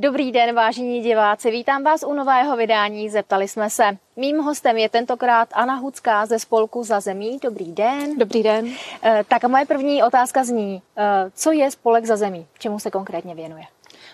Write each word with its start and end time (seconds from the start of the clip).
Dobrý 0.00 0.32
den, 0.32 0.54
vážení 0.54 1.02
diváci, 1.02 1.50
vítám 1.50 1.82
vás 1.82 2.04
u 2.06 2.14
nového 2.14 2.56
vydání 2.56 3.10
Zeptali 3.10 3.48
jsme 3.48 3.70
se. 3.70 3.84
Mým 4.16 4.38
hostem 4.38 4.76
je 4.76 4.88
tentokrát 4.88 5.48
Anna 5.52 5.74
Hucká 5.74 6.26
ze 6.26 6.38
spolku 6.38 6.84
Za 6.84 7.00
zemí. 7.00 7.38
Dobrý 7.42 7.72
den. 7.72 8.18
Dobrý 8.18 8.42
den. 8.42 8.68
Eh, 9.02 9.24
tak 9.28 9.44
a 9.44 9.48
moje 9.48 9.66
první 9.66 10.02
otázka 10.02 10.44
zní, 10.44 10.82
eh, 10.96 11.30
co 11.34 11.52
je 11.52 11.70
spolek 11.70 12.04
Za 12.04 12.16
zemí? 12.16 12.46
Čemu 12.58 12.78
se 12.78 12.90
konkrétně 12.90 13.34
věnuje? 13.34 13.64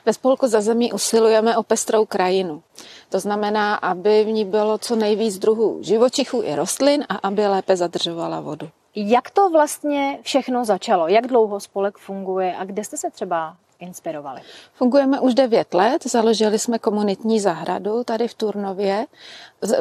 Ve 0.07 0.13
spolku 0.13 0.47
Za 0.47 0.61
zemí 0.61 0.93
usilujeme 0.93 1.57
o 1.57 1.63
pestrou 1.63 2.07
krajinu. 2.07 2.63
To 3.09 3.21
znamená, 3.21 3.75
aby 3.75 4.25
v 4.25 4.29
ní 4.29 4.45
bylo 4.45 4.79
co 4.79 4.97
nejvíc 4.97 5.39
druhů 5.39 5.79
živočichů 5.83 6.43
i 6.45 6.55
rostlin 6.55 7.05
a 7.09 7.15
aby 7.15 7.47
lépe 7.47 7.77
zadržovala 7.77 8.41
vodu. 8.41 8.69
Jak 8.95 9.31
to 9.31 9.51
vlastně 9.51 10.19
všechno 10.23 10.65
začalo? 10.65 11.09
Jak 11.09 11.27
dlouho 11.27 11.61
spolek 11.61 11.99
funguje 11.99 12.57
a 12.57 12.65
kde 12.65 12.85
jste 12.85 12.97
se 12.97 13.11
třeba 13.11 13.57
inspirovali? 13.85 14.41
Fungujeme 14.75 15.21
už 15.21 15.35
9 15.35 15.75
let, 15.75 16.07
založili 16.07 16.59
jsme 16.59 16.79
komunitní 16.79 17.41
zahradu 17.41 18.05
tady 18.05 18.29
v 18.29 18.35
Turnově. 18.35 19.07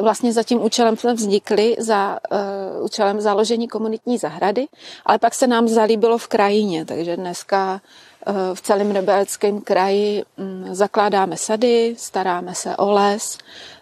Vlastně 0.00 0.32
za 0.32 0.42
tím 0.42 0.64
účelem 0.64 0.96
jsme 0.96 1.14
vznikli, 1.14 1.76
za 1.78 2.18
uh, 2.30 2.84
účelem 2.84 3.20
založení 3.20 3.68
komunitní 3.68 4.18
zahrady, 4.18 4.66
ale 5.06 5.18
pak 5.18 5.34
se 5.34 5.46
nám 5.46 5.68
zalíbilo 5.68 6.18
v 6.18 6.28
krajině, 6.28 6.84
takže 6.84 7.16
dneska 7.16 7.80
uh, 8.26 8.34
v 8.54 8.60
celém 8.60 8.90
Rebelském 8.90 9.60
kraji 9.60 10.24
um, 10.36 10.74
zakládáme 10.74 11.36
sady, 11.36 11.94
staráme 11.98 12.54
se 12.54 12.76
o 12.76 12.90
les 12.90 13.38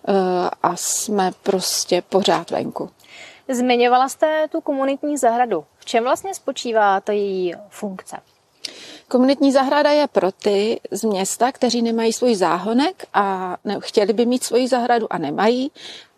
uh, 0.08 0.14
a 0.62 0.76
jsme 0.76 1.30
prostě 1.42 2.02
pořád 2.08 2.50
venku. 2.50 2.90
Zmiňovala 3.48 4.08
jste 4.08 4.48
tu 4.48 4.60
komunitní 4.60 5.16
zahradu. 5.16 5.64
V 5.78 5.84
čem 5.84 6.04
vlastně 6.04 6.34
spočívá 6.34 7.00
ta 7.00 7.12
její 7.12 7.54
funkce? 7.68 8.16
Komunitní 9.08 9.52
zahrada 9.52 9.90
je 9.90 10.06
pro 10.06 10.32
ty 10.32 10.80
z 10.90 11.04
města, 11.04 11.52
kteří 11.52 11.82
nemají 11.82 12.12
svůj 12.12 12.34
záhonek 12.34 13.06
a 13.14 13.56
ne, 13.64 13.76
chtěli 13.80 14.12
by 14.12 14.26
mít 14.26 14.44
svoji 14.44 14.68
zahradu 14.68 15.12
a 15.12 15.18
nemají, 15.18 15.70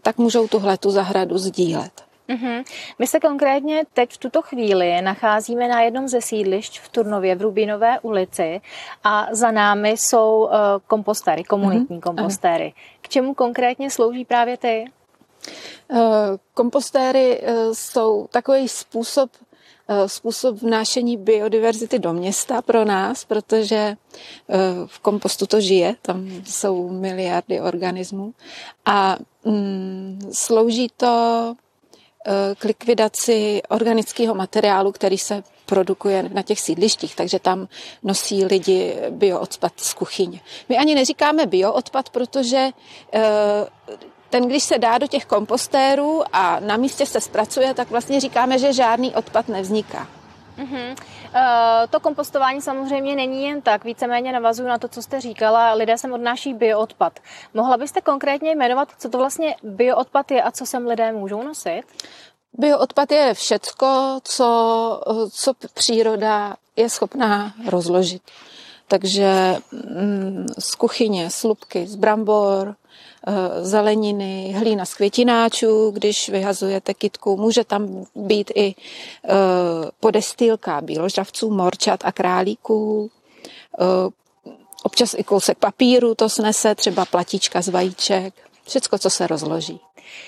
tak 0.02 0.18
můžou 0.18 0.48
tuhle 0.48 0.78
tu 0.78 0.90
zahradu 0.90 1.38
sdílet. 1.38 1.92
Mm-hmm. 2.28 2.64
My 2.98 3.06
se 3.06 3.20
konkrétně 3.20 3.84
teď 3.92 4.12
v 4.12 4.18
tuto 4.18 4.42
chvíli 4.42 5.02
nacházíme 5.02 5.68
na 5.68 5.80
jednom 5.80 6.08
ze 6.08 6.20
sídlišť 6.20 6.80
v 6.80 6.88
Turnově 6.88 7.34
v 7.34 7.42
Rubinové 7.42 8.00
ulici 8.00 8.60
a 9.04 9.26
za 9.30 9.50
námi 9.50 9.90
jsou 9.90 10.40
uh, 10.44 10.50
kompostéry, 10.86 11.44
komunitní 11.44 11.96
mm-hmm. 11.96 12.02
kompostéry. 12.02 12.72
K 13.00 13.08
čemu 13.08 13.34
konkrétně 13.34 13.90
slouží 13.90 14.24
právě 14.24 14.56
ty? 14.56 14.84
Uh, 15.88 15.98
kompostéry 16.54 17.40
uh, 17.40 17.72
jsou 17.72 18.26
takový 18.30 18.68
způsob 18.68 19.30
Eh, 19.30 19.43
způsob 20.06 20.56
vnášení 20.62 21.16
biodiverzity 21.16 21.98
do 21.98 22.12
města 22.12 22.62
pro 22.62 22.84
nás, 22.84 23.24
protože 23.24 23.76
eh, 23.76 23.96
v 24.86 24.98
kompostu 24.98 25.46
to 25.46 25.60
žije, 25.60 25.96
tam 26.02 26.28
jsou 26.44 26.88
miliardy 26.88 27.60
organismů 27.60 28.34
a 28.86 29.16
mm, 29.44 30.30
slouží 30.32 30.88
to 30.96 31.54
eh, 32.26 32.54
k 32.54 32.64
likvidaci 32.64 33.62
organického 33.68 34.34
materiálu, 34.34 34.92
který 34.92 35.18
se 35.18 35.42
produkuje 35.66 36.22
na 36.22 36.42
těch 36.42 36.60
sídlištích, 36.60 37.16
takže 37.16 37.38
tam 37.38 37.68
nosí 38.02 38.44
lidi 38.44 38.96
bioodpad 39.10 39.72
z 39.76 39.94
kuchyně. 39.94 40.40
My 40.68 40.78
ani 40.78 40.94
neříkáme 40.94 41.46
bioodpad, 41.46 42.10
protože 42.10 42.70
ten, 44.34 44.48
když 44.48 44.64
se 44.64 44.78
dá 44.78 44.98
do 44.98 45.06
těch 45.06 45.26
kompostérů 45.26 46.22
a 46.32 46.60
na 46.60 46.76
místě 46.76 47.06
se 47.06 47.20
zpracuje, 47.20 47.74
tak 47.74 47.90
vlastně 47.90 48.20
říkáme, 48.20 48.58
že 48.58 48.72
žádný 48.72 49.14
odpad 49.14 49.48
nevzniká. 49.48 50.08
Mm-hmm. 50.58 50.90
Uh, 50.90 51.40
to 51.90 52.00
kompostování 52.00 52.60
samozřejmě 52.60 53.16
není 53.16 53.44
jen 53.44 53.62
tak, 53.62 53.84
víceméně 53.84 54.32
navazuju 54.32 54.68
na 54.68 54.78
to, 54.78 54.88
co 54.88 55.02
jste 55.02 55.20
říkala, 55.20 55.72
lidé 55.72 55.98
sem 55.98 56.12
odnáší 56.12 56.54
bioodpad. 56.54 57.20
Mohla 57.54 57.76
byste 57.76 58.00
konkrétně 58.00 58.54
jmenovat, 58.54 58.88
co 58.98 59.08
to 59.08 59.18
vlastně 59.18 59.56
bioodpad 59.62 60.30
je 60.30 60.42
a 60.42 60.50
co 60.50 60.66
sem 60.66 60.86
lidé 60.86 61.12
můžou 61.12 61.42
nosit? 61.42 61.82
Bioodpad 62.52 63.12
je 63.12 63.34
všecko, 63.34 64.20
co, 64.24 65.00
co 65.32 65.52
příroda 65.74 66.56
je 66.76 66.90
schopná 66.90 67.52
rozložit. 67.68 68.22
Takže 68.88 69.56
mm, 69.72 70.46
z 70.58 70.74
kuchyně, 70.74 71.30
slupky, 71.30 71.86
z 71.86 71.94
brambor, 71.94 72.76
Eh, 73.26 73.64
zeleniny, 73.64 74.54
hlína 74.56 74.84
z 74.84 74.94
květináčů, 74.94 75.90
když 75.90 76.28
vyhazujete 76.28 76.94
kytku. 76.94 77.36
Může 77.36 77.64
tam 77.64 78.04
být 78.14 78.50
i 78.54 78.74
eh, 78.74 79.30
podestýlka 80.00 80.80
bíložravců, 80.80 81.50
morčat 81.50 82.00
a 82.04 82.12
králíků. 82.12 83.10
Eh, 83.80 83.84
občas 84.82 85.14
i 85.18 85.24
kousek 85.24 85.58
papíru 85.58 86.14
to 86.14 86.28
snese, 86.28 86.74
třeba 86.74 87.04
platička 87.04 87.62
z 87.62 87.68
vajíček. 87.68 88.34
Všecko, 88.66 88.98
co 88.98 89.10
se 89.10 89.26
rozloží. 89.26 89.80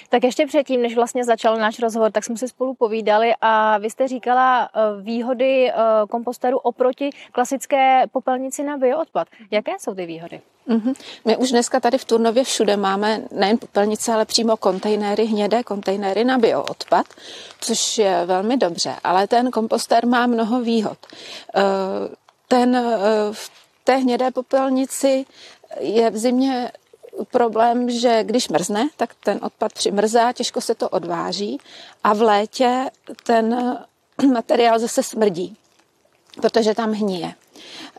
Tak 0.09 0.25
ještě 0.25 0.47
předtím, 0.47 0.83
než 0.83 0.95
vlastně 0.95 1.25
začal 1.25 1.57
náš 1.57 1.79
rozhovor, 1.79 2.13
tak 2.13 2.25
jsme 2.25 2.37
si 2.37 2.49
spolu 2.49 2.75
povídali 2.75 3.33
a 3.41 3.79
vy 3.79 3.91
jste 3.91 4.09
říkala 4.09 4.69
výhody 5.01 5.73
komposteru 6.11 6.59
oproti 6.59 7.11
klasické 7.33 8.07
popelnici 8.13 8.63
na 8.63 8.77
bioodpad. 8.77 9.29
Jaké 9.51 9.73
jsou 9.79 9.95
ty 9.95 10.07
výhody? 10.07 10.41
Mm-hmm. 10.69 10.95
My 11.25 11.37
už 11.37 11.51
dneska 11.51 11.81
tady 11.81 11.99
v 11.99 12.05
Turnově 12.05 12.45
všude 12.45 12.77
máme 12.77 13.23
nejen 13.31 13.59
popelnice, 13.59 14.13
ale 14.13 14.25
přímo 14.25 14.57
kontejnery, 14.57 15.25
hnědé 15.25 15.63
kontejnery 15.63 16.25
na 16.25 16.39
bioodpad, 16.39 17.07
což 17.61 17.99
je 17.99 18.23
velmi 18.27 18.57
dobře, 18.57 18.95
ale 19.05 19.27
ten 19.27 19.51
komposter 19.51 20.07
má 20.07 20.27
mnoho 20.27 20.61
výhod. 20.61 20.99
Eh, 21.55 21.63
ten 22.49 22.77
eh, 22.77 22.99
v 23.33 23.51
té 23.85 23.97
hnědé 23.97 24.31
popelnici 24.31 25.27
je 25.81 26.11
v 26.11 26.17
zimě 26.17 26.71
problém, 27.25 27.91
že 27.91 28.25
když 28.25 28.49
mrzne, 28.49 28.89
tak 28.97 29.15
ten 29.25 29.39
odpad 29.43 29.73
přimrzá, 29.73 30.33
těžko 30.33 30.61
se 30.61 30.75
to 30.75 30.89
odváží 30.89 31.59
a 32.05 32.15
v 32.15 32.23
létě 32.23 32.91
ten 33.27 33.79
materiál 34.33 34.79
zase 34.79 35.03
smrdí, 35.03 35.57
protože 36.41 36.75
tam 36.75 36.93
hníje. 36.93 37.35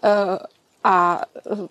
Eh, 0.03 0.09
a 0.83 1.21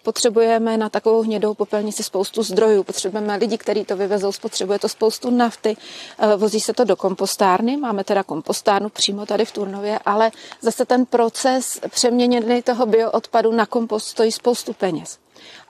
potřebujeme 0.03 0.77
na 0.77 0.89
takovou 0.89 1.23
hnědou 1.23 1.55
popelnici 1.55 2.03
spoustu 2.03 2.43
zdrojů. 2.43 2.83
Potřebujeme 2.83 3.37
lidi, 3.37 3.59
kteří 3.59 3.84
to 3.84 3.97
vyvezou, 3.97 4.33
spotřebuje 4.33 4.78
to 4.78 4.89
spoustu 4.89 5.31
nafty, 5.31 5.77
eh, 6.19 6.37
vozí 6.37 6.61
se 6.61 6.73
to 6.73 6.84
do 6.84 6.97
kompostárny, 6.97 7.77
máme 7.77 8.05
teda 8.05 8.23
kompostárnu 8.23 8.89
přímo 8.89 9.27
tady 9.27 9.45
v 9.45 9.53
Turnově, 9.53 9.99
ale 10.05 10.31
zase 10.61 10.84
ten 10.84 11.07
proces 11.07 11.81
přeměněný 11.89 12.63
toho 12.63 12.87
bioodpadu 12.87 13.53
na 13.53 13.67
kompost 13.67 14.07
stojí 14.07 14.33
spoustu 14.33 14.73
peněz. 14.73 15.19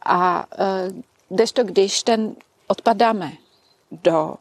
A 0.07 0.45
eh, 1.31 1.47
to, 1.53 1.65
když 1.65 2.03
ten 2.03 2.37
odpad 2.67 2.97
dáme 2.97 3.33
do 3.91 4.35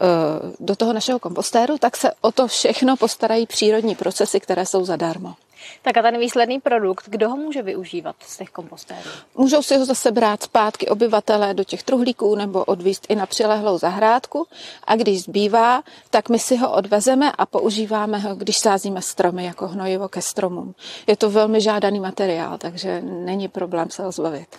eh, 0.00 0.56
do 0.60 0.76
toho 0.76 0.92
našeho 0.92 1.18
kompostéru, 1.18 1.78
tak 1.78 1.96
se 1.96 2.12
o 2.20 2.32
to 2.32 2.46
všechno 2.46 2.96
postarají 2.96 3.46
přírodní 3.46 3.94
procesy, 3.94 4.40
které 4.40 4.66
jsou 4.66 4.84
zadarmo. 4.84 5.34
Tak 5.82 5.96
a 5.96 6.02
ten 6.02 6.18
výsledný 6.18 6.60
produkt, 6.60 7.04
kdo 7.08 7.28
ho 7.28 7.36
může 7.36 7.62
využívat 7.62 8.16
z 8.26 8.36
těch 8.36 8.50
kompostérů? 8.50 9.10
Můžou 9.34 9.62
si 9.62 9.76
ho 9.76 9.84
zase 9.84 10.12
brát 10.12 10.42
zpátky 10.42 10.88
obyvatelé 10.88 11.54
do 11.54 11.64
těch 11.64 11.82
truhlíků 11.82 12.34
nebo 12.34 12.64
odvíst 12.64 13.06
i 13.08 13.14
na 13.14 13.26
přilehlou 13.26 13.78
zahrádku 13.78 14.46
a 14.86 14.96
když 14.96 15.22
zbývá, 15.22 15.82
tak 16.10 16.28
my 16.28 16.38
si 16.38 16.56
ho 16.56 16.72
odvezeme 16.72 17.32
a 17.32 17.46
používáme 17.46 18.18
ho, 18.18 18.34
když 18.34 18.58
sázíme 18.58 19.02
stromy 19.02 19.44
jako 19.44 19.68
hnojivo 19.68 20.08
ke 20.08 20.22
stromům. 20.22 20.74
Je 21.06 21.16
to 21.16 21.30
velmi 21.30 21.60
žádaný 21.60 22.00
materiál, 22.00 22.58
takže 22.58 23.00
není 23.00 23.48
problém 23.48 23.90
se 23.90 24.02
ho 24.02 24.12
zbavit. 24.12 24.56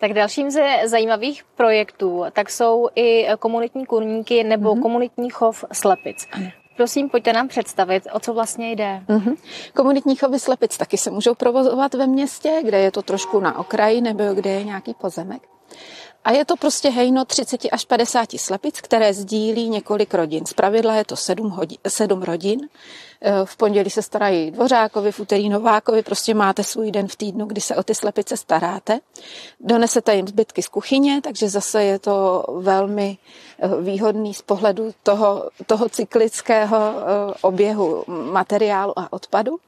Tak 0.00 0.12
dalším 0.12 0.50
ze 0.50 0.76
zajímavých 0.84 1.44
projektů 1.56 2.24
tak 2.32 2.50
jsou 2.50 2.88
i 2.94 3.26
komunitní 3.38 3.86
kurníky 3.86 4.44
nebo 4.44 4.74
mm-hmm. 4.74 4.82
komunitní 4.82 5.30
chov 5.30 5.64
slepic. 5.72 6.26
Ano. 6.32 6.46
Prosím, 6.76 7.08
pojďte 7.08 7.32
nám 7.32 7.48
představit, 7.48 8.06
o 8.12 8.20
co 8.20 8.34
vlastně 8.34 8.72
jde. 8.72 9.02
Mm-hmm. 9.08 9.36
Komunitní 9.74 10.16
chovy 10.16 10.38
slepic 10.38 10.76
taky 10.76 10.98
se 10.98 11.10
můžou 11.10 11.34
provozovat 11.34 11.94
ve 11.94 12.06
městě, 12.06 12.60
kde 12.64 12.78
je 12.78 12.90
to 12.90 13.02
trošku 13.02 13.40
na 13.40 13.58
okraji 13.58 14.00
nebo 14.00 14.24
kde 14.34 14.50
je 14.50 14.64
nějaký 14.64 14.94
pozemek. 14.94 15.42
A 16.24 16.30
je 16.32 16.44
to 16.44 16.56
prostě 16.56 16.90
hejno 16.90 17.24
30 17.24 17.60
až 17.72 17.84
50 17.84 18.28
slepic, 18.36 18.80
které 18.80 19.14
sdílí 19.14 19.68
několik 19.68 20.14
rodin. 20.14 20.46
Z 20.46 20.52
pravidla 20.52 20.94
je 20.94 21.04
to 21.04 21.16
7, 21.16 21.50
hodin, 21.50 21.78
7 21.88 22.22
rodin. 22.22 22.68
Eh, 23.22 23.32
v 23.44 23.56
pondělí 23.56 23.90
se 23.90 24.02
starají 24.02 24.50
dvořákovi, 24.50 25.12
v 25.12 25.20
úterý 25.20 25.48
novákovi, 25.48 26.02
prostě 26.02 26.34
máte 26.34 26.64
svůj 26.64 26.90
den 26.90 27.08
v 27.08 27.16
týdnu, 27.16 27.46
kdy 27.46 27.60
se 27.60 27.76
o 27.76 27.82
ty 27.82 27.94
slepice 27.94 28.36
staráte. 28.36 29.00
Donesete 29.60 30.16
jim 30.16 30.28
zbytky 30.28 30.62
z 30.62 30.68
kuchyně, 30.68 31.20
takže 31.20 31.48
zase 31.48 31.84
je 31.84 31.98
to 31.98 32.44
velmi 32.58 33.18
eh, 33.58 33.68
výhodný 33.80 34.34
z 34.34 34.42
pohledu 34.42 34.90
toho, 35.02 35.50
toho 35.66 35.88
cyklického 35.88 36.76
eh, 36.76 37.34
oběhu 37.40 38.04
materiálu 38.06 38.98
a 38.98 39.12
odpadu 39.12 39.58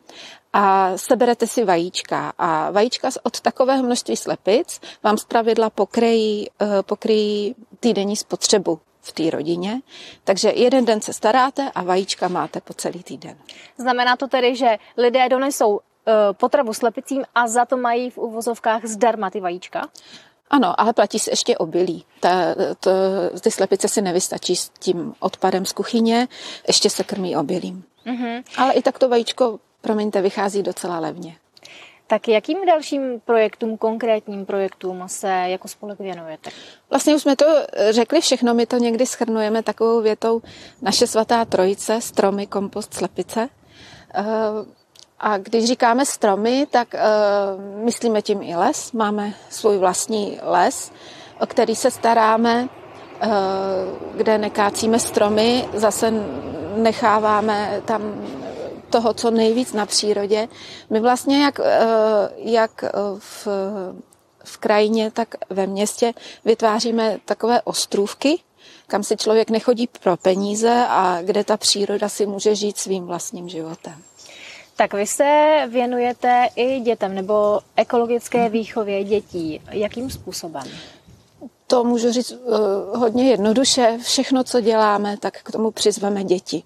a 0.53 0.97
seberete 0.97 1.47
si 1.47 1.65
vajíčka 1.65 2.33
a 2.39 2.71
vajíčka 2.71 3.11
od 3.23 3.41
takového 3.41 3.83
množství 3.83 4.17
slepic 4.17 4.81
vám 5.03 5.19
zpravidla 5.19 5.71
pokryjí, 5.71 6.51
pokryjí 6.83 7.55
týdenní 7.81 8.17
spotřebu 8.17 8.81
v 9.01 9.13
té 9.13 9.31
rodině. 9.31 9.81
Takže 10.25 10.53
jeden 10.55 10.85
den 10.85 11.01
se 11.01 11.13
staráte 11.13 11.71
a 11.75 11.83
vajíčka 11.83 12.29
máte 12.29 12.61
po 12.61 12.75
celý 12.75 13.03
týden. 13.03 13.37
Znamená 13.79 14.17
to 14.17 14.29
tedy, 14.29 14.57
že 14.57 14.79
lidé 14.97 15.29
donesou 15.29 15.81
potravu 16.33 16.75
slepicím 16.75 17.25
a 17.35 17.47
za 17.47 17.65
to 17.65 17.77
mají 17.77 18.11
v 18.11 18.19
uvozovkách 18.19 18.85
zdarma 18.85 19.31
ty 19.31 19.41
vajíčka? 19.41 19.89
Ano, 20.51 20.81
ale 20.81 20.93
platí 20.93 21.19
se 21.19 21.31
ještě 21.31 21.59
obilí. 21.59 22.05
Ta, 22.21 22.31
to, 22.81 22.91
ty 23.41 23.51
slepice 23.51 23.89
si 23.89 24.03
nevystačí 24.03 24.57
s 24.57 24.69
tím 24.69 25.15
odpadem 25.21 25.67
z 25.67 25.73
kuchyně, 25.73 26.29
ještě 26.67 26.91
se 26.91 27.05
krmí 27.05 27.37
obilím. 27.37 27.85
Mm-hmm. 28.07 28.43
Ale 28.57 28.73
i 28.73 28.83
tak 28.83 28.99
to 28.99 29.09
vajíčko, 29.09 29.59
promiňte, 29.83 30.23
vychází 30.23 30.63
docela 30.63 30.99
levně. 30.99 31.37
Tak 32.07 32.29
jakým 32.29 32.67
dalším 32.67 33.21
projektům, 33.21 33.79
konkrétním 33.79 34.47
projektům 34.47 35.03
se 35.07 35.29
jako 35.29 35.69
spolek 35.69 35.99
věnujete? 35.99 36.51
Vlastně 36.91 37.15
už 37.15 37.23
jsme 37.23 37.37
to 37.37 37.47
řekli 37.91 38.21
všechno, 38.21 38.55
my 38.55 38.67
to 38.67 38.77
někdy 38.77 39.07
schrnujeme 39.07 39.63
takovou 39.63 40.01
větou 40.01 40.43
naše 40.83 41.07
svatá 41.07 41.45
trojice, 41.45 42.01
stromy, 42.01 42.47
kompost, 42.47 42.95
slepice. 42.95 43.49
Eh, 44.15 44.23
a 45.21 45.39
když 45.39 45.65
říkáme 45.65 46.07
stromy, 46.07 46.67
tak 46.71 46.95
uh, 46.95 47.85
myslíme 47.85 48.23
tím 48.23 48.43
i 48.43 48.57
les. 48.57 48.93
Máme 48.93 49.35
svůj 49.51 49.79
vlastní 49.79 50.39
les, 50.43 50.93
o 51.41 51.47
který 51.47 51.77
se 51.77 51.91
staráme, 51.91 52.69
kde 54.15 54.39
nekácíme 54.39 54.99
stromy, 54.99 55.69
zase 55.75 56.13
necháváme 56.77 57.83
tam 57.85 58.03
toho, 58.93 59.15
co 59.15 59.31
nejvíc 59.31 59.73
na 59.73 59.87
přírodě. 59.87 60.49
My 60.91 61.01
vlastně 61.01 61.45
jak, 61.45 61.59
uh, 61.59 61.65
jak 62.37 62.85
v, 63.19 63.49
v 64.45 64.59
krajině, 64.59 65.11
tak 65.11 65.35
ve 65.51 65.67
městě 65.67 66.13
vytváříme 66.45 67.19
takové 67.25 67.63
ostrůvky, 67.63 68.39
kam 68.87 69.03
si 69.03 69.17
člověk 69.17 69.51
nechodí 69.51 69.89
pro 70.03 70.17
peníze 70.17 70.85
a 70.89 71.23
kde 71.23 71.45
ta 71.45 71.57
příroda 71.57 72.09
si 72.09 72.27
může 72.27 72.55
žít 72.55 72.79
svým 72.79 73.07
vlastním 73.07 73.49
životem. 73.49 74.03
Tak 74.77 74.95
vy 74.95 75.07
se 75.07 75.59
věnujete 75.71 76.49
i 76.57 76.81
dětem 76.81 77.15
nebo 77.15 77.61
ekologické 77.77 78.49
výchově 78.49 79.05
dětí. 79.05 79.61
Jakým 79.71 80.11
způsobem? 80.11 80.65
To 81.67 81.85
můžu 81.85 82.13
říct 82.13 82.33
uh, 82.33 82.99
hodně 82.99 83.31
jednoduše. 83.31 83.99
Všechno, 84.03 84.45
co 84.45 84.61
děláme, 84.61 85.17
tak 85.17 85.43
k 85.43 85.53
tomu 85.53 85.71
přizveme 85.71 86.25
děti. 86.25 86.63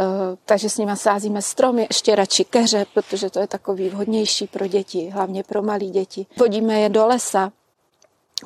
Uh, 0.00 0.06
takže 0.44 0.70
s 0.70 0.78
nimi 0.78 0.96
sázíme 0.96 1.42
stromy, 1.42 1.86
ještě 1.90 2.14
radši 2.14 2.44
keře, 2.44 2.86
protože 2.94 3.30
to 3.30 3.38
je 3.38 3.46
takový 3.46 3.88
vhodnější 3.88 4.46
pro 4.46 4.66
děti, 4.66 5.10
hlavně 5.10 5.42
pro 5.42 5.62
malé 5.62 5.84
děti. 5.84 6.26
Vodíme 6.36 6.80
je 6.80 6.88
do 6.88 7.06
lesa, 7.06 7.52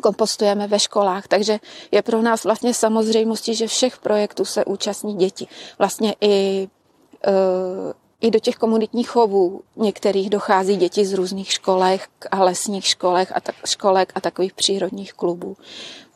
kompostujeme 0.03 0.67
ve 0.67 0.79
školách, 0.79 1.29
takže 1.29 1.59
je 1.91 2.03
pro 2.03 2.23
nás 2.23 2.45
vlastně 2.45 2.75
samozřejmostí, 2.75 3.55
že 3.55 3.67
všech 3.67 3.99
projektů 3.99 4.45
se 4.45 4.65
účastní 4.65 5.17
děti. 5.17 5.47
Vlastně 5.79 6.15
i 6.21 6.69
uh, 7.27 7.93
i 8.21 8.31
do 8.31 8.39
těch 8.39 8.57
komunitních 8.57 9.09
chovů 9.09 9.61
některých 9.77 10.31
dochází 10.31 10.77
děti 10.77 11.07
z 11.07 11.13
různých 11.13 11.53
školek 11.53 12.09
a 12.31 12.45
lesních 12.45 12.87
školek 12.87 13.33
a, 13.35 13.41
tak, 13.41 13.55
školek 13.67 14.13
a 14.15 14.21
takových 14.21 14.53
přírodních 14.53 15.13
klubů. 15.13 15.57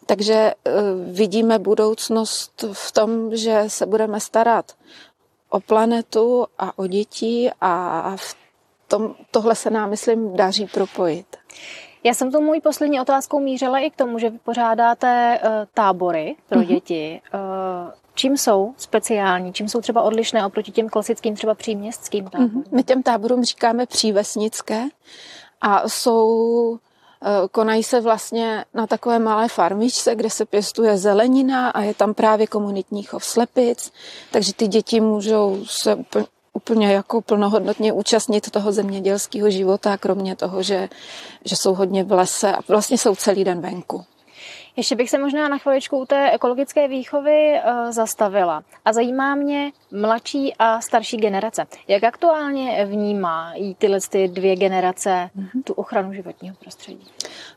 Takže 0.06 0.54
uh, 0.54 0.72
vidíme 1.14 1.58
budoucnost 1.58 2.64
v 2.72 2.92
tom, 2.92 3.36
že 3.36 3.64
se 3.68 3.86
budeme 3.86 4.20
starat 4.20 4.72
o 5.50 5.60
planetu 5.60 6.46
a 6.58 6.78
o 6.78 6.86
děti 6.86 7.50
a 7.60 8.12
v 8.16 8.36
tom, 8.88 9.14
tohle 9.30 9.54
se 9.54 9.70
nám, 9.70 9.90
myslím, 9.90 10.36
daří 10.36 10.66
propojit. 10.66 11.36
Já 12.04 12.14
jsem 12.14 12.32
tu 12.32 12.40
můj 12.40 12.60
poslední 12.60 13.00
otázkou 13.00 13.40
mířila 13.40 13.78
i 13.78 13.90
k 13.90 13.96
tomu, 13.96 14.18
že 14.18 14.30
vypořádáte 14.30 15.40
uh, 15.42 15.50
tábory 15.74 16.36
pro 16.48 16.60
mm-hmm. 16.60 16.66
děti. 16.66 17.20
Uh, 17.34 17.92
Čím 18.16 18.36
jsou 18.36 18.74
speciální, 18.76 19.52
čím 19.52 19.68
jsou 19.68 19.80
třeba 19.80 20.02
odlišné 20.02 20.46
oproti 20.46 20.72
těm 20.72 20.88
klasickým 20.88 21.34
třeba 21.34 21.54
příměstským 21.54 22.24
mhm. 22.24 22.30
táborům? 22.30 22.64
My 22.72 22.82
těm 22.82 23.02
táborům 23.02 23.44
říkáme 23.44 23.86
přívesnické 23.86 24.84
a 25.60 25.88
jsou 25.88 26.78
konají 27.50 27.82
se 27.82 28.00
vlastně 28.00 28.64
na 28.74 28.86
takové 28.86 29.18
malé 29.18 29.48
farmičce, 29.48 30.14
kde 30.14 30.30
se 30.30 30.44
pěstuje 30.44 30.98
zelenina 30.98 31.70
a 31.70 31.80
je 31.80 31.94
tam 31.94 32.14
právě 32.14 32.46
komunitní 32.46 33.02
chov 33.02 33.24
slepic, 33.24 33.92
takže 34.30 34.52
ty 34.54 34.68
děti 34.68 35.00
můžou 35.00 35.64
se 35.64 35.94
úplně, 35.94 36.26
úplně 36.52 36.92
jako 36.92 37.20
plnohodnotně 37.20 37.92
účastnit 37.92 38.50
toho 38.50 38.72
zemědělského 38.72 39.50
života, 39.50 39.96
kromě 39.96 40.36
toho, 40.36 40.62
že, 40.62 40.88
že 41.44 41.56
jsou 41.56 41.74
hodně 41.74 42.04
v 42.04 42.12
lese 42.12 42.52
a 42.52 42.58
vlastně 42.68 42.98
jsou 42.98 43.14
celý 43.14 43.44
den 43.44 43.60
venku. 43.60 44.04
Ještě 44.76 44.96
bych 44.96 45.10
se 45.10 45.18
možná 45.18 45.48
na 45.48 45.58
chviličku 45.58 45.98
u 45.98 46.06
té 46.06 46.30
ekologické 46.30 46.88
výchovy 46.88 47.52
uh, 47.52 47.90
zastavila. 47.90 48.62
A 48.84 48.92
zajímá 48.92 49.34
mě 49.34 49.72
mladší 49.90 50.54
a 50.58 50.80
starší 50.80 51.16
generace. 51.16 51.66
Jak 51.88 52.04
aktuálně 52.04 52.84
vnímají 52.84 53.74
tyhle 53.74 53.98
ty 54.10 54.28
dvě 54.28 54.56
generace 54.56 55.30
mm-hmm. 55.36 55.62
tu 55.64 55.72
ochranu 55.72 56.12
životního 56.12 56.56
prostředí? 56.56 57.08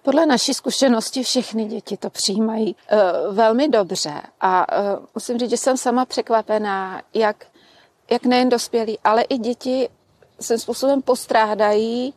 Podle 0.04 0.25
naší 0.25 0.54
zkušenosti 0.54 1.24
všechny 1.24 1.66
děti 1.66 1.98
to 1.98 2.10
přijímají 2.10 2.75
uh, 2.92 3.36
velmi 3.36 3.68
dobře. 3.68 4.13
A 4.42 4.80
uh, 4.80 5.06
musím 5.15 5.38
říct, 5.38 5.50
že 5.50 5.57
jsem 5.57 5.77
sama 5.77 6.06
překvapená, 6.06 7.01
jak, 7.13 7.45
jak 8.12 8.25
nejen 8.25 8.50
dospělí, 8.50 9.00
ale 9.04 9.22
i 9.22 9.38
děti 9.38 9.89
svým 10.39 10.60
způsobem 10.60 11.01
postrádají 11.01 12.13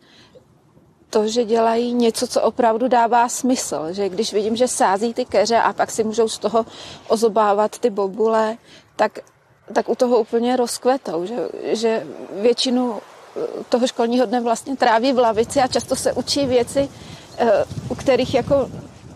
to, 1.13 1.29
že 1.29 1.45
dělají 1.45 1.95
něco, 1.95 2.27
co 2.27 2.43
opravdu 2.43 2.89
dává 2.89 3.29
smysl. 3.29 3.93
Že 3.93 4.09
když 4.09 4.33
vidím, 4.33 4.57
že 4.57 4.69
sází 4.69 5.15
ty 5.15 5.25
keře 5.25 5.57
a 5.57 5.73
pak 5.73 5.91
si 5.91 6.05
můžou 6.05 6.29
z 6.29 6.39
toho 6.39 6.67
ozobávat 7.09 7.79
ty 7.79 7.91
bobule, 7.91 8.57
tak, 8.97 9.19
tak 9.73 9.89
u 9.89 9.95
toho 9.95 10.21
úplně 10.21 10.57
rozkvetou. 10.57 11.27
Že, 11.27 11.37
že 11.77 12.07
většinu 12.41 12.97
eh, 12.97 13.41
toho 13.69 13.87
školního 13.87 14.27
dne 14.27 14.41
vlastně 14.41 14.77
tráví 14.77 15.13
v 15.13 15.19
lavici 15.19 15.61
a 15.61 15.69
často 15.69 15.97
se 15.97 16.13
učí 16.13 16.47
věci, 16.47 16.89
eh, 17.39 17.65
u 17.89 17.95
kterých 17.95 18.35
jako 18.35 18.71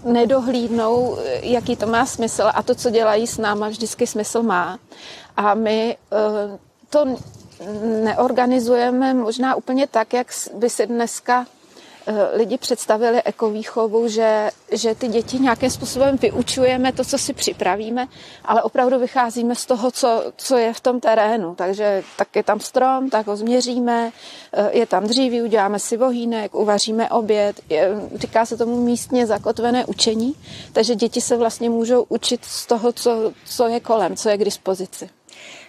nedohlídnou, 0.04 1.16
eh, 1.16 1.40
jaký 1.42 1.76
to 1.76 1.87
má 1.87 2.06
smysl 2.06 2.44
a 2.54 2.62
to, 2.62 2.75
co 2.75 2.90
dělají 2.90 3.26
s 3.26 3.38
náma, 3.38 3.69
vždycky 3.69 4.06
smysl 4.06 4.42
má. 4.42 4.78
A 5.37 5.54
my 5.54 5.96
to 6.90 7.16
neorganizujeme 8.04 9.14
možná 9.14 9.54
úplně 9.54 9.87
tak, 9.87 10.12
jak 10.12 10.26
by 10.54 10.70
si 10.70 10.87
dneska 10.87 11.46
lidi 12.32 12.58
představili 12.58 13.22
ekovýchovu, 13.22 14.08
že, 14.08 14.50
že 14.72 14.94
ty 14.94 15.08
děti 15.08 15.38
nějakým 15.38 15.70
způsobem 15.70 16.16
vyučujeme 16.16 16.92
to, 16.92 17.04
co 17.04 17.18
si 17.18 17.32
připravíme, 17.32 18.08
ale 18.44 18.62
opravdu 18.62 18.98
vycházíme 18.98 19.54
z 19.54 19.66
toho, 19.66 19.90
co, 19.90 20.32
co 20.36 20.56
je 20.56 20.72
v 20.72 20.80
tom 20.80 21.00
terénu. 21.00 21.54
Takže 21.54 22.02
tak 22.16 22.36
je 22.36 22.42
tam 22.42 22.60
strom, 22.60 23.10
tak 23.10 23.26
ho 23.26 23.36
změříme, 23.36 24.12
eh, 24.52 24.78
je 24.78 24.86
tam 24.86 25.04
dříví, 25.04 25.42
uděláme 25.42 25.78
si 25.78 25.96
vohýnek, 25.96 26.54
uvaříme 26.54 27.10
oběd. 27.10 27.60
Je, 27.68 27.90
říká 28.14 28.46
se 28.46 28.56
tomu 28.56 28.80
místně 28.84 29.26
zakotvené 29.26 29.86
učení, 29.86 30.34
takže 30.72 30.94
děti 30.94 31.20
se 31.20 31.36
vlastně 31.36 31.70
můžou 31.70 32.06
učit 32.08 32.44
z 32.44 32.66
toho, 32.66 32.92
co, 32.92 33.32
co 33.44 33.66
je 33.66 33.80
kolem, 33.80 34.16
co 34.16 34.28
je 34.28 34.36
k 34.36 34.44
dispozici 34.44 35.10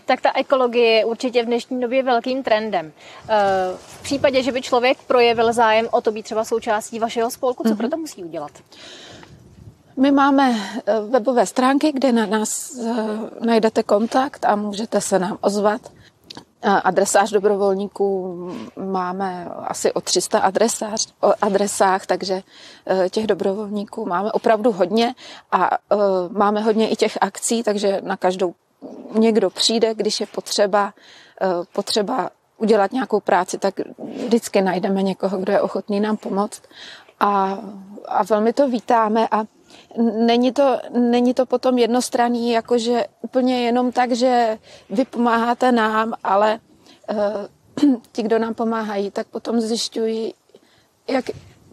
tak 0.08 0.22
ta 0.22 0.32
ekologie 0.36 0.92
je 0.92 1.06
určitě 1.06 1.44
v 1.44 1.46
dnešní 1.46 1.82
době 1.82 2.04
velkým 2.04 2.44
trendem. 2.44 2.92
Eh, 3.30 3.36
v 3.78 4.04
případě, 4.04 4.44
že 4.44 4.52
by 4.52 4.62
člověk 4.62 4.98
projevil 5.08 5.54
zájem 5.54 5.88
o 5.92 6.02
to 6.02 6.12
být 6.12 6.24
třeba 6.24 6.44
součástí 6.44 7.00
vašeho 7.00 7.32
spolku, 7.32 7.64
co 7.64 7.70
mm-hmm. 7.70 7.78
pro 7.78 7.90
to 7.90 7.98
musí 7.98 8.24
udělat? 8.24 8.52
My 9.98 10.12
máme 10.12 10.56
eh, 10.56 11.00
webové 11.10 11.46
stránky, 11.46 11.92
kde 11.92 12.12
na 12.12 12.26
nás 12.26 12.80
eh, 12.80 13.46
najdete 13.46 13.84
kontakt 13.84 14.46
a 14.46 14.56
můžete 14.56 15.02
se 15.02 15.20
nám 15.20 15.38
ozvat. 15.42 15.82
Adresář 16.84 17.32
dobrovolníků 17.32 18.38
máme 18.76 19.46
asi 19.46 19.94
o 19.94 20.02
300 20.02 20.40
adresář, 20.40 21.14
o 21.22 21.34
adresách, 21.42 22.06
takže 22.06 22.44
těch 23.10 23.28
dobrovolníků 23.28 24.06
máme 24.06 24.32
opravdu 24.32 24.72
hodně 24.72 25.16
a 25.52 25.70
máme 26.30 26.62
hodně 26.62 26.90
i 26.90 26.96
těch 26.96 27.18
akcí, 27.22 27.64
takže 27.64 28.02
na 28.04 28.18
každou 28.18 28.54
někdo 29.14 29.50
přijde, 29.50 29.94
když 29.94 30.20
je 30.20 30.26
potřeba, 30.26 30.94
eh, 31.42 31.48
potřeba 31.74 32.30
udělat 32.58 32.92
nějakou 32.92 33.20
práci, 33.20 33.58
tak 33.58 33.74
vždycky 34.26 34.62
najdeme 34.62 35.04
někoho, 35.04 35.38
kdo 35.38 35.54
je 35.54 35.62
ochotný 35.62 36.00
nám 36.00 36.18
pomoct. 36.18 36.62
A, 37.20 37.60
a 38.06 38.24
velmi 38.24 38.54
to 38.54 38.70
vítáme 38.70 39.28
a 39.32 39.44
není 40.26 40.52
to, 40.52 40.80
není 40.90 41.34
to 41.34 41.46
potom 41.46 41.78
jednostranný, 41.78 42.52
jakože 42.52 43.06
úplně 43.22 43.62
jenom 43.62 43.92
tak, 43.92 44.12
že 44.12 44.58
vy 44.90 45.06
pomáháte 45.06 45.72
nám, 45.72 46.14
ale 46.24 46.60
uh, 47.82 47.96
ti, 48.12 48.24
kdo 48.24 48.40
nám 48.40 48.54
pomáhají, 48.54 49.12
tak 49.12 49.28
potom 49.28 49.62
zjišťují, 49.62 50.34
jak, 51.08 51.26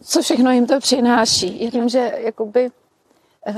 co 0.03 0.23
všechno 0.23 0.51
jim 0.51 0.67
to 0.67 0.81
přináší. 0.81 1.65
Jenom, 1.65 1.89
že 1.89 2.13
jakoby 2.17 2.71
uh, 3.47 3.57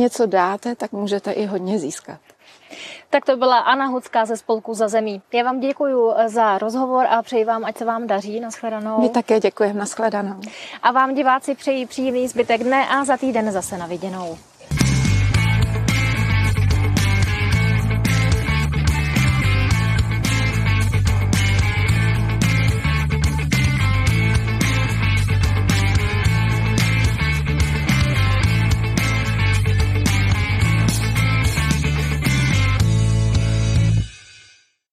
něco 0.00 0.26
dáte, 0.26 0.74
tak 0.74 0.92
můžete 0.92 1.32
i 1.32 1.46
hodně 1.46 1.78
získat. 1.78 2.20
Tak 3.10 3.24
to 3.24 3.36
byla 3.36 3.58
Anna 3.58 3.86
Hucká 3.86 4.26
ze 4.26 4.36
Spolku 4.36 4.74
za 4.74 4.88
zemí. 4.88 5.22
Já 5.32 5.44
vám 5.44 5.60
děkuji 5.60 6.14
eh, 6.16 6.28
za 6.28 6.58
rozhovor 6.58 7.06
a 7.10 7.22
přeji 7.22 7.44
vám, 7.44 7.64
ať 7.64 7.78
se 7.78 7.84
vám 7.84 8.06
daří. 8.06 8.40
Naschledanou. 8.40 9.00
My 9.00 9.08
také 9.08 9.40
děkujeme. 9.40 9.78
Naschledanou. 9.78 10.40
A 10.82 10.92
vám 10.92 11.14
diváci 11.14 11.54
přeji 11.54 11.86
příjemný 11.86 12.28
zbytek 12.28 12.64
dne 12.64 12.88
a 12.88 13.04
za 13.04 13.16
týden 13.16 13.52
zase 13.52 13.78
na 13.78 13.86
viděnou. 13.86 14.38